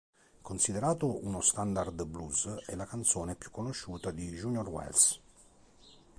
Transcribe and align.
Considerato 0.41 1.23
uno 1.27 1.41
standard 1.41 2.03
blues, 2.05 2.47
è 2.65 2.73
la 2.73 2.87
canzone 2.87 3.35
più 3.35 3.51
conosciuta 3.51 4.09
di 4.09 4.31
Junior 4.31 4.67
Wells. 4.67 5.19